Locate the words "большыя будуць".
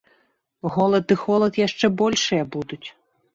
2.01-2.83